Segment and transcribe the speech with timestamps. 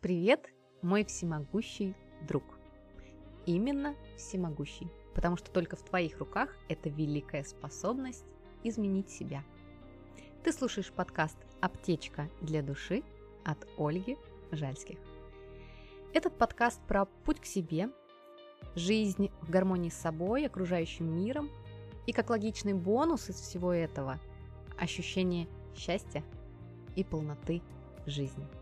[0.00, 0.48] Привет,
[0.80, 1.94] мой всемогущий
[2.26, 2.42] друг.
[3.44, 8.24] Именно всемогущий, потому что только в твоих руках эта великая способность
[8.64, 9.44] изменить себя.
[10.42, 13.02] Ты слушаешь подкаст «Аптечка для души»
[13.44, 14.16] от Ольги
[14.52, 14.96] Жальских.
[16.14, 17.90] Этот подкаст про путь к себе,
[18.74, 21.50] жизнь в гармонии с собой, окружающим миром
[22.06, 24.18] и как логичный бонус из всего этого–
[24.78, 25.46] ощущение
[25.76, 26.24] счастья
[26.96, 27.60] и полноты
[28.06, 28.46] жизни–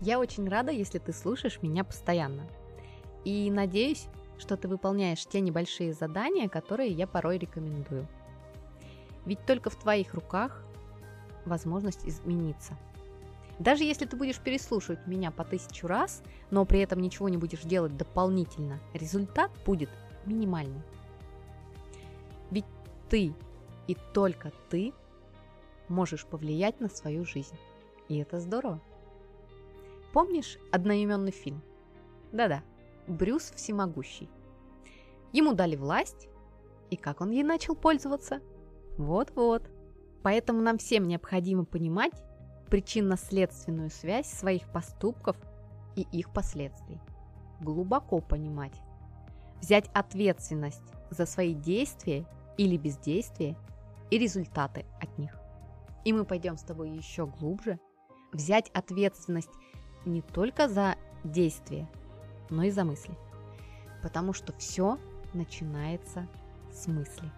[0.00, 2.46] я очень рада, если ты слушаешь меня постоянно.
[3.24, 4.06] И надеюсь,
[4.38, 8.06] что ты выполняешь те небольшие задания, которые я порой рекомендую.
[9.24, 10.64] Ведь только в твоих руках
[11.44, 12.76] возможность измениться.
[13.58, 17.62] Даже если ты будешь переслушивать меня по тысячу раз, но при этом ничего не будешь
[17.62, 19.88] делать дополнительно, результат будет
[20.26, 20.82] минимальный.
[22.50, 22.66] Ведь
[23.08, 23.32] ты
[23.86, 24.92] и только ты
[25.88, 27.56] можешь повлиять на свою жизнь.
[28.08, 28.80] И это здорово.
[30.16, 31.62] Помнишь одноименный фильм?
[32.32, 32.62] Да-да,
[33.06, 34.30] Брюс Всемогущий.
[35.34, 36.28] Ему дали власть,
[36.88, 38.40] и как он ей начал пользоваться?
[38.96, 39.70] Вот-вот.
[40.22, 42.14] Поэтому нам всем необходимо понимать
[42.70, 45.36] причинно-следственную связь своих поступков
[45.96, 46.98] и их последствий.
[47.60, 48.80] Глубоко понимать.
[49.60, 53.54] Взять ответственность за свои действия или бездействия
[54.10, 55.38] и результаты от них.
[56.06, 57.78] И мы пойдем с тобой еще глубже.
[58.32, 59.50] Взять ответственность
[60.06, 61.86] не только за действие,
[62.48, 63.14] но и за мысли.
[64.02, 64.98] Потому что все
[65.34, 66.26] начинается
[66.72, 67.30] с мысли.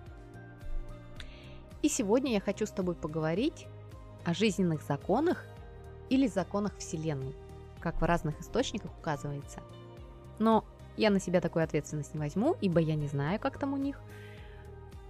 [1.82, 3.66] И сегодня я хочу с тобой поговорить
[4.24, 5.44] о жизненных законах
[6.10, 7.34] или законах Вселенной,
[7.80, 9.60] как в разных источниках указывается.
[10.38, 10.64] Но
[10.96, 14.00] я на себя такую ответственность не возьму, ибо я не знаю, как там у них.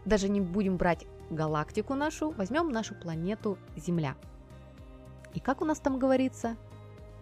[0.05, 4.15] Даже не будем брать галактику нашу, возьмем нашу планету Земля.
[5.35, 6.57] И как у нас там говорится,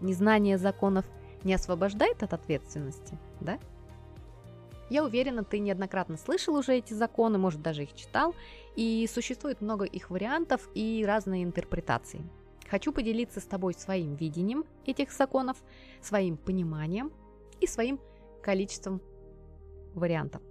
[0.01, 1.05] Незнание законов
[1.45, 3.59] не освобождает от ответственности, да?
[4.89, 8.35] Я уверена, ты неоднократно слышал уже эти законы, может даже их читал,
[8.77, 12.23] и существует много их вариантов и разные интерпретации.
[12.69, 15.57] Хочу поделиться с тобой своим видением этих законов,
[16.01, 17.13] своим пониманием
[17.61, 18.01] и своим
[18.43, 19.01] количеством
[19.95, 20.43] вариантов.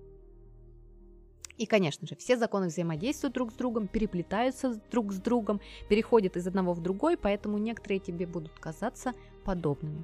[1.58, 6.46] И, конечно же, все законы взаимодействуют друг с другом, переплетаются друг с другом, переходят из
[6.48, 9.14] одного в другой, поэтому некоторые тебе будут казаться
[9.46, 10.04] подобными.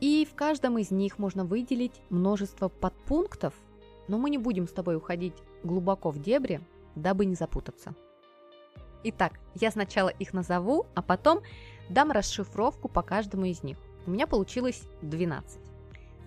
[0.00, 3.54] И в каждом из них можно выделить множество подпунктов,
[4.06, 6.60] но мы не будем с тобой уходить глубоко в дебри,
[6.94, 7.94] дабы не запутаться.
[9.02, 11.40] Итак, я сначала их назову, а потом
[11.88, 13.78] дам расшифровку по каждому из них.
[14.06, 15.58] У меня получилось 12.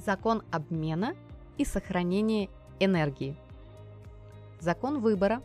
[0.03, 1.15] Закон обмена
[1.57, 2.49] и сохранения
[2.79, 3.35] энергии.
[4.59, 5.41] Закон выбора.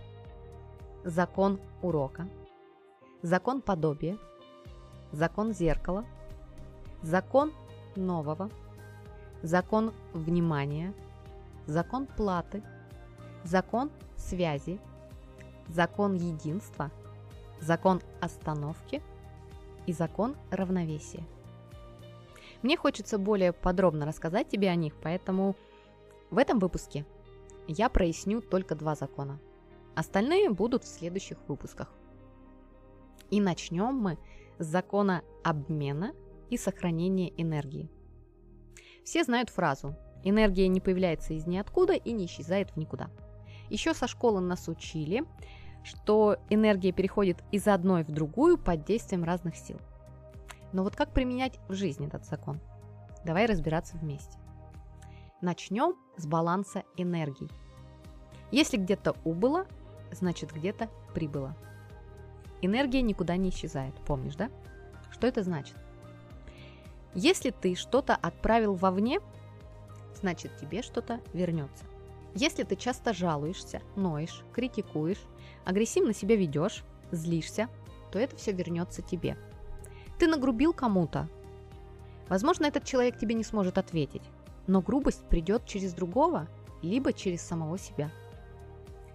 [1.04, 2.28] Закон урока.
[3.22, 4.18] Закон подобия.
[5.12, 6.04] Закон зеркала.
[7.02, 7.52] Закон
[7.96, 8.50] нового.
[9.42, 10.94] Закон внимания.
[11.66, 12.62] Закон платы.
[13.44, 14.80] Закон связи.
[15.68, 16.90] Закон единства.
[17.60, 19.02] Закон остановки
[19.86, 21.24] и закон равновесия.
[22.62, 25.56] Мне хочется более подробно рассказать тебе о них, поэтому
[26.30, 27.04] в этом выпуске
[27.66, 29.38] я проясню только два закона.
[29.94, 31.92] Остальные будут в следующих выпусках.
[33.30, 34.18] И начнем мы
[34.58, 36.12] закона обмена
[36.50, 37.90] и сохранения энергии.
[39.04, 43.10] Все знают фразу «энергия не появляется из ниоткуда и не исчезает в никуда».
[43.68, 45.24] Еще со школы нас учили,
[45.82, 49.78] что энергия переходит из одной в другую под действием разных сил.
[50.72, 52.60] Но вот как применять в жизни этот закон?
[53.24, 54.38] Давай разбираться вместе.
[55.40, 57.48] Начнем с баланса энергий.
[58.50, 59.66] Если где-то убыло,
[60.12, 61.56] значит где-то прибыло.
[62.62, 64.48] Энергия никуда не исчезает, помнишь, да?
[65.10, 65.76] Что это значит?
[67.14, 69.20] Если ты что-то отправил вовне,
[70.14, 71.84] значит тебе что-то вернется.
[72.34, 75.22] Если ты часто жалуешься, ноешь, критикуешь,
[75.64, 77.68] агрессивно себя ведешь, злишься,
[78.10, 79.36] то это все вернется тебе.
[80.18, 81.28] Ты нагрубил кому-то.
[82.28, 84.22] Возможно, этот человек тебе не сможет ответить,
[84.66, 86.46] но грубость придет через другого,
[86.80, 88.10] либо через самого себя.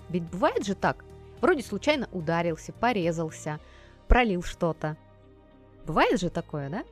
[0.09, 1.03] Ведь бывает же так,
[1.41, 3.59] вроде случайно ударился, порезался,
[4.07, 4.97] пролил что-то.
[5.85, 6.83] Бывает же такое, да?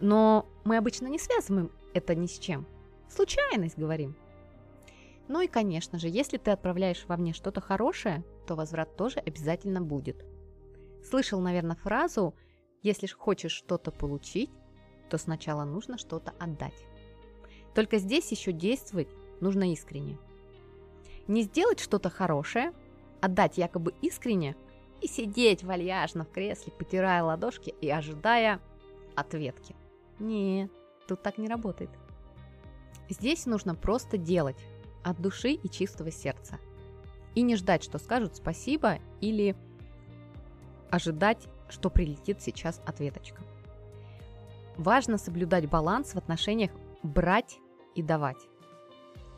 [0.00, 2.66] Но мы обычно не связываем это ни с чем.
[3.08, 4.16] Случайность, говорим.
[5.28, 10.24] Ну и, конечно же, если ты отправляешь вовне что-то хорошее, то возврат тоже обязательно будет.
[11.04, 12.34] Слышал, наверное, фразу
[12.82, 14.50] «Если хочешь что-то получить,
[15.08, 16.86] то сначала нужно что-то отдать».
[17.74, 19.08] Только здесь еще действовать
[19.40, 20.18] нужно искренне.
[21.28, 22.72] Не сделать что-то хорошее,
[23.22, 24.56] отдать якобы искренне
[25.00, 28.60] и сидеть вальяжно в кресле, потирая ладошки и ожидая
[29.14, 29.74] ответки.
[30.18, 30.68] Не,
[31.08, 31.90] тут так не работает.
[33.08, 34.56] Здесь нужно просто делать
[35.02, 36.58] от души и чистого сердца.
[37.34, 39.56] И не ждать, что скажут спасибо или
[40.90, 43.40] ожидать, что прилетит сейчас ответочка.
[44.76, 46.70] Важно соблюдать баланс в отношениях
[47.02, 47.58] брать
[47.94, 48.48] и давать.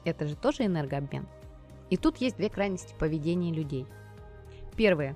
[0.04, 1.26] Это же тоже энергообмен.
[1.94, 3.86] И тут есть две крайности поведения людей.
[4.74, 5.14] Первое.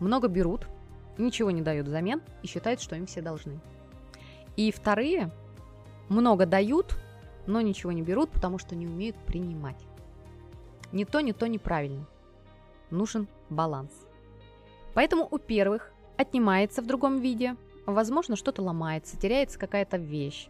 [0.00, 0.66] Много берут,
[1.16, 3.60] ничего не дают взамен и считают, что им все должны.
[4.56, 5.30] И вторые.
[6.08, 6.96] Много дают,
[7.46, 9.80] но ничего не берут, потому что не умеют принимать.
[10.90, 12.04] Ни то, ни то неправильно.
[12.90, 13.92] Нужен баланс.
[14.94, 17.54] Поэтому у первых отнимается в другом виде,
[17.86, 20.48] возможно, что-то ломается, теряется какая-то вещь,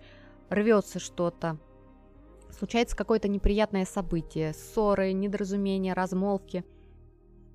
[0.48, 1.58] рвется что-то,
[2.50, 6.64] случается какое-то неприятное событие, ссоры, недоразумения, размолвки.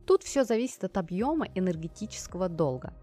[0.05, 2.93] Тут все зависит от объема энергетического долга.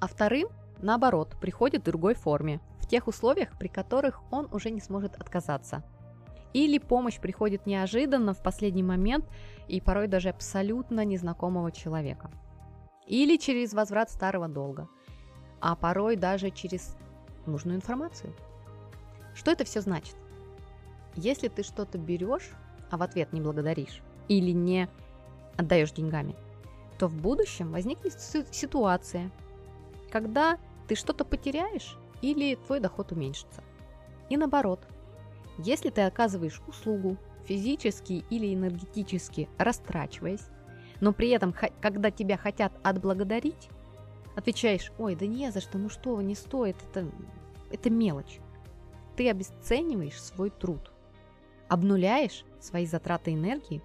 [0.00, 0.48] А вторым,
[0.80, 5.82] наоборот, приходит в другой форме, в тех условиях, при которых он уже не сможет отказаться.
[6.52, 9.26] Или помощь приходит неожиданно в последний момент
[9.68, 12.30] и порой даже абсолютно незнакомого человека.
[13.06, 14.88] Или через возврат старого долга,
[15.60, 16.96] а порой даже через
[17.46, 18.34] нужную информацию.
[19.34, 20.16] Что это все значит?
[21.16, 22.50] Если ты что-то берешь,
[22.90, 24.88] а в ответ не благодаришь или не
[25.56, 26.36] отдаешь деньгами,
[26.98, 28.20] то в будущем возникнет
[28.52, 29.30] ситуация,
[30.10, 33.62] когда ты что-то потеряешь или твой доход уменьшится.
[34.28, 34.86] И наоборот,
[35.58, 40.46] если ты оказываешь услугу, физически или энергетически растрачиваясь,
[41.00, 43.70] но при этом, когда тебя хотят отблагодарить,
[44.36, 47.10] отвечаешь, ой, да не за что, ну что не стоит, это,
[47.70, 48.38] это мелочь.
[49.16, 50.89] Ты обесцениваешь свой труд
[51.70, 53.80] обнуляешь свои затраты энергии,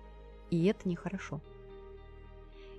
[0.49, 1.39] и это нехорошо.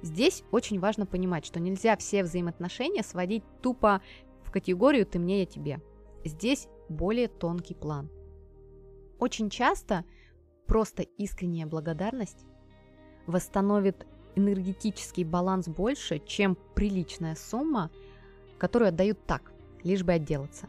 [0.03, 4.03] Здесь очень важно понимать, что нельзя все взаимоотношения сводить тупо
[4.43, 5.81] в категорию «ты мне, я тебе».
[6.25, 8.11] Здесь более тонкий план.
[9.21, 10.05] Очень часто
[10.67, 12.45] просто искренняя благодарность
[13.27, 17.93] восстановит энергетический баланс больше, чем приличная сумма,
[18.59, 19.53] которую отдают так,
[19.85, 20.69] лишь бы отделаться.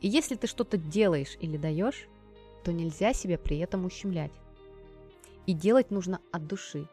[0.00, 2.08] И если ты что-то делаешь или даешь,
[2.64, 4.32] то нельзя себя при этом ущемлять.
[5.46, 6.88] И делать нужно от души,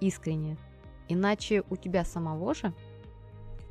[0.00, 0.56] искренне.
[1.08, 2.72] Иначе у тебя самого же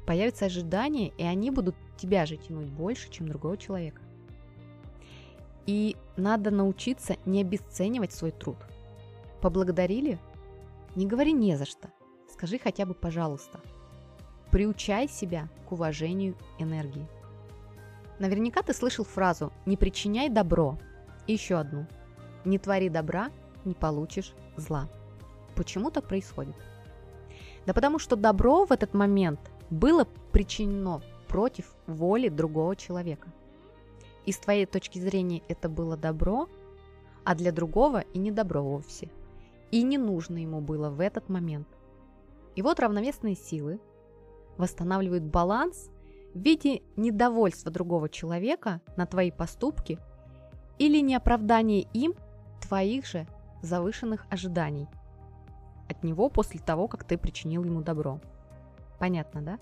[0.05, 4.01] появятся ожидания, и они будут тебя же тянуть больше, чем другого человека.
[5.65, 8.57] И надо научиться не обесценивать свой труд.
[9.41, 10.19] Поблагодарили?
[10.95, 11.89] Не говори не за что.
[12.31, 13.59] Скажи хотя бы пожалуйста.
[14.51, 17.07] Приучай себя к уважению энергии.
[18.19, 20.77] Наверняка ты слышал фразу «не причиняй добро,
[21.27, 21.85] еще одну.
[22.45, 23.31] Не твори добра,
[23.65, 24.89] не получишь зла.
[25.55, 26.55] Почему так происходит?
[27.65, 29.39] Да потому что добро в этот момент
[29.69, 33.31] было причинено против воли другого человека.
[34.25, 36.47] И с твоей точки зрения это было добро,
[37.23, 39.09] а для другого и не добро вовсе.
[39.71, 41.67] И не нужно ему было в этот момент.
[42.55, 43.79] И вот равновесные силы
[44.57, 45.89] восстанавливают баланс
[46.33, 49.99] в виде недовольства другого человека на твои поступки–
[50.81, 52.15] или неоправдание им
[52.59, 53.27] твоих же
[53.61, 54.87] завышенных ожиданий
[55.87, 58.19] от него после того, как ты причинил ему добро.
[58.97, 59.59] Понятно, да?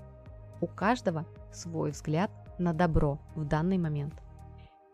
[0.61, 4.13] У каждого свой взгляд на добро в данный момент.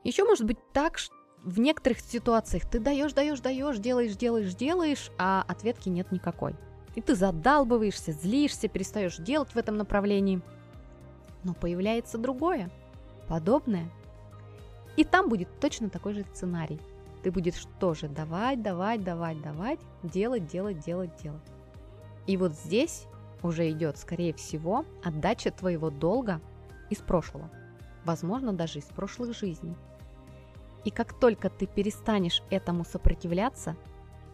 [0.04, 1.14] Еще может быть так, что
[1.44, 6.56] в некоторых ситуациях ты даешь, даешь, даешь, делаешь, делаешь, делаешь, а ответки нет никакой.
[6.96, 10.42] И ты задалбываешься, злишься, перестаешь делать в этом направлении.
[11.44, 12.72] Но появляется другое,
[13.28, 13.92] подобное,
[14.98, 16.80] и там будет точно такой же сценарий.
[17.24, 21.42] Ты будешь тоже давать, давать, давать, давать, делать, делать, делать, делать.
[22.28, 23.08] И вот здесь
[23.42, 26.42] уже идет, скорее всего, отдача твоего долга
[26.90, 27.50] из прошлого.
[28.04, 29.76] Возможно, даже из прошлых жизней.
[30.84, 33.76] И как только ты перестанешь этому сопротивляться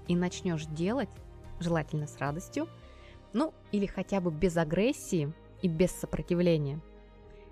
[0.07, 1.09] и начнешь делать,
[1.59, 2.67] желательно с радостью,
[3.33, 6.81] ну или хотя бы без агрессии и без сопротивления,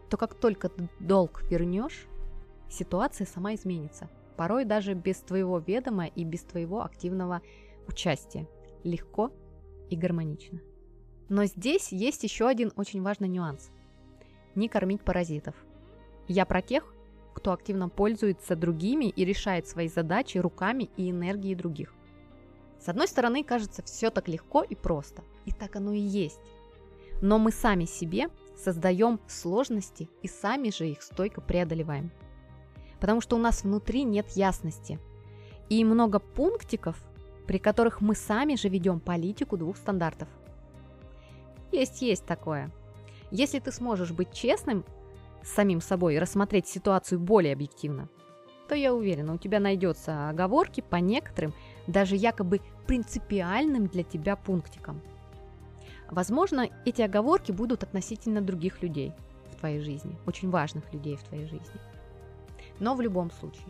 [0.10, 2.08] то как только ты долг вернешь,
[2.70, 4.10] ситуация сама изменится.
[4.38, 7.42] Порой даже без твоего ведома и без твоего активного
[7.88, 8.48] участия.
[8.84, 9.32] Легко
[9.90, 10.62] и гармонично.
[11.28, 13.70] Но здесь есть еще один очень важный нюанс.
[14.56, 15.56] Не кормить паразитов.
[16.28, 16.94] Я про тех,
[17.34, 21.94] кто активно пользуется другими и решает свои задачи руками и энергией других.
[22.80, 25.24] С одной стороны, кажется, все так легко и просто.
[25.46, 26.40] И так оно и есть.
[27.22, 32.12] Но мы сами себе создаем сложности и сами же их стойко преодолеваем
[33.00, 35.00] потому что у нас внутри нет ясности.
[35.70, 36.98] И много пунктиков,
[37.48, 40.28] при которых мы сами же ведем политику двух стандартов.
[41.72, 42.72] Есть, есть такое.
[43.32, 44.84] Если ты сможешь быть честным
[45.44, 48.10] с самим собой и рассмотреть ситуацию более объективно,
[48.68, 51.54] то я уверена, у тебя найдется оговорки по некоторым,
[51.88, 55.02] даже якобы принципиальным для тебя пунктикам.
[56.10, 59.14] Возможно, эти оговорки будут относительно других людей
[59.52, 61.80] в твоей жизни, очень важных людей в твоей жизни.
[62.80, 63.68] Но в любом случае,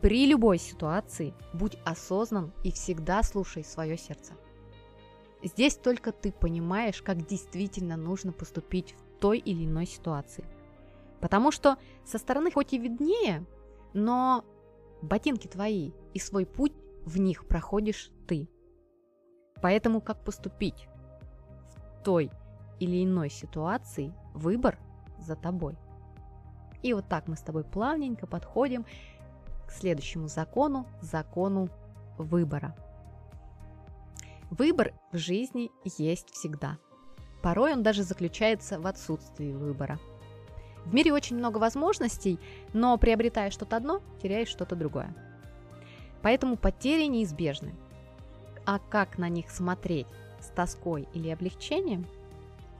[0.00, 4.32] при любой ситуации будь осознан и всегда слушай свое сердце.
[5.42, 10.44] Здесь только ты понимаешь, как действительно нужно поступить в той или иной ситуации.
[11.20, 13.44] Потому что со стороны хоть и виднее,
[13.92, 14.44] но
[15.02, 18.48] ботинки твои и свой путь в них проходишь ты.
[19.62, 20.88] Поэтому как поступить
[21.68, 22.30] в той
[22.78, 24.78] или иной ситуации, выбор
[25.18, 25.76] за тобой.
[26.82, 28.84] И вот так мы с тобой плавненько подходим
[29.66, 31.68] к следующему закону, закону
[32.18, 32.74] выбора.
[34.50, 36.78] Выбор в жизни есть всегда.
[37.42, 39.98] Порой он даже заключается в отсутствии выбора.
[40.84, 42.38] В мире очень много возможностей,
[42.72, 45.14] но приобретая что-то одно, теряешь что-то другое.
[46.22, 47.74] Поэтому потери неизбежны.
[48.66, 50.06] А как на них смотреть
[50.40, 52.06] с тоской или облегчением,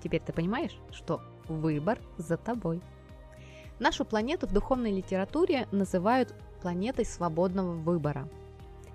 [0.03, 2.81] теперь ты понимаешь, что выбор за тобой.
[3.81, 8.29] Нашу планету в духовной литературе называют планетой свободного выбора.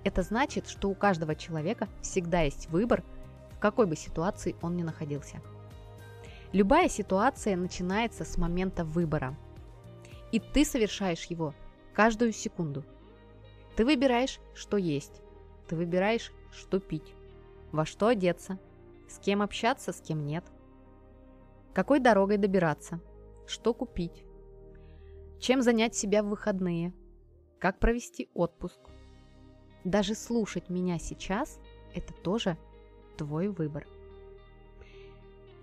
[0.04, 3.02] Это значит, что у каждого человека всегда есть выбор,
[3.50, 5.42] в какой бы ситуации он ни находился.
[6.52, 9.36] Любая ситуация начинается с момента выбора.
[10.30, 11.52] И ты совершаешь его
[11.92, 12.84] каждую секунду.
[13.74, 15.20] Ты выбираешь, что есть.
[15.66, 17.12] Ты выбираешь, что пить.
[17.72, 18.60] Во что одеться.
[19.08, 20.44] С кем общаться, с кем нет.
[21.74, 23.00] Какой дорогой добираться.
[23.48, 24.25] Что купить.
[25.38, 26.92] Чем занять себя в выходные.
[27.58, 28.80] Как провести отпуск.
[29.84, 31.58] Даже слушать меня сейчас–
[31.94, 32.56] это тоже
[33.16, 33.86] твой выбор.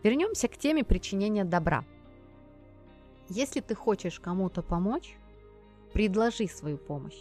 [0.03, 1.85] Вернемся к теме причинения добра.
[3.29, 5.15] Если ты хочешь кому-то помочь,
[5.93, 7.19] предложи свою помощь.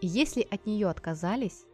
[0.00, 1.66] И если от нее отказались,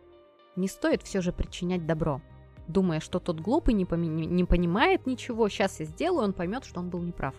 [0.57, 2.21] не стоит все же причинять добро,
[2.67, 6.81] думая, что тот глупый не, поми- не понимает ничего, сейчас я сделаю, он поймет, что
[6.81, 7.35] он был неправ.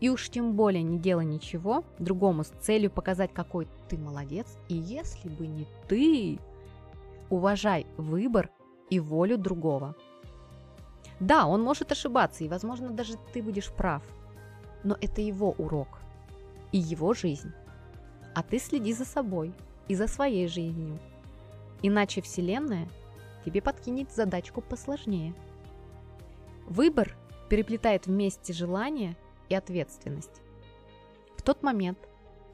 [0.00, 4.58] И уж тем более не делай ничего другому с целью показать, какой ты молодец.
[4.68, 6.38] И если бы не ты,
[7.28, 8.50] уважай выбор
[8.88, 9.94] и волю другого–
[11.20, 14.02] да, он может ошибаться, и, возможно, даже ты будешь прав.
[14.82, 16.00] Но это его урок
[16.72, 17.52] и его жизнь.
[18.34, 19.52] А ты следи за собой
[19.86, 20.98] и за своей жизнью.
[21.82, 22.88] Иначе Вселенная
[23.44, 25.34] тебе подкинет задачку посложнее.
[26.66, 27.14] Выбор
[27.50, 29.14] переплетает вместе желание
[29.50, 30.40] и ответственность.
[31.36, 31.98] В тот момент,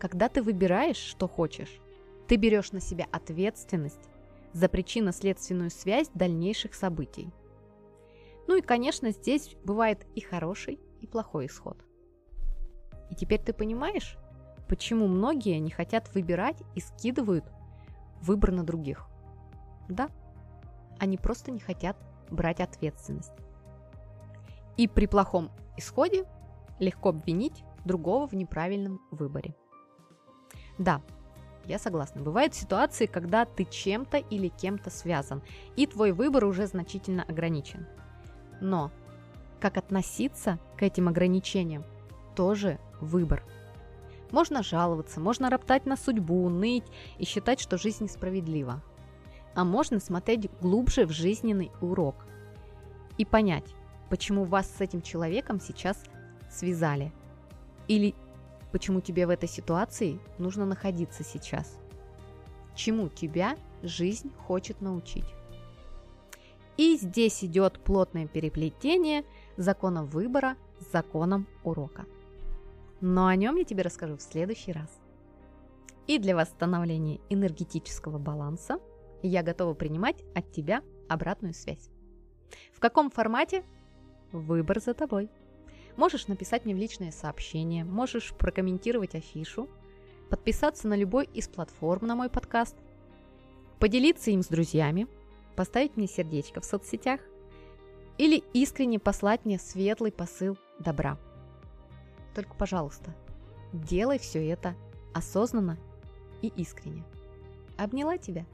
[0.01, 1.81] когда ты выбираешь, что хочешь,
[2.27, 4.09] ты берешь на себя ответственность
[4.53, 7.31] за причинно-следственную связь дальнейших событий–
[8.47, 11.85] ну и, конечно, здесь бывает и хороший, и плохой исход.
[13.11, 14.17] И теперь ты понимаешь,
[14.69, 17.45] почему многие не хотят выбирать и скидывают
[18.23, 19.09] выбор на других.
[19.89, 20.09] Да,
[20.99, 21.97] они просто не хотят
[22.31, 23.33] брать ответственность.
[24.77, 26.25] И при плохом исходе
[26.79, 29.55] легко обвинить другого в неправильном выборе.
[30.79, 31.01] Да,
[31.67, 32.23] я согласна.
[32.23, 35.43] Бывают ситуации, когда ты чем-то или кем-то связан,
[35.77, 37.87] и твой выбор уже значительно ограничен.
[38.61, 38.91] Но
[39.61, 41.85] как относиться к этим ограничениям
[42.35, 43.43] тоже выбор.
[44.31, 46.85] Можно жаловаться, можно роптать на судьбу, ныть
[47.19, 48.83] и считать, что жизнь несправедлива.
[49.55, 52.27] А можно смотреть глубже в жизненный урок
[53.17, 53.75] и понять,
[54.11, 56.05] почему вас с этим человеком сейчас
[56.51, 57.13] связали.
[57.89, 58.15] Или
[58.73, 61.79] почему тебе в этой ситуации нужно находиться сейчас.
[62.75, 65.25] Чему тебя жизнь хочет научить.
[66.77, 69.25] И здесь идет плотное переплетение
[69.57, 72.05] закона выбора с законом урока.
[73.01, 74.91] Но о нем я тебе расскажу в следующий раз.
[76.07, 78.79] И для восстановления энергетического баланса
[79.23, 81.91] я готова принимать от тебя обратную связь.
[82.73, 83.65] В каком формате?
[84.33, 85.31] Выбор за тобой.
[85.97, 89.69] Можешь написать мне в личное сообщение, можешь прокомментировать афишу,
[90.29, 92.77] подписаться на любой из платформ на мой подкаст,
[93.79, 95.07] поделиться им с друзьями,
[95.55, 97.21] поставить мне сердечко в соцсетях
[98.19, 101.19] или искренне послать мне светлый посыл добра.
[102.35, 103.15] Только, пожалуйста,
[103.73, 104.75] делай все это
[105.15, 105.79] осознанно
[106.43, 107.05] и искренне.
[107.79, 108.45] Обняла тебя.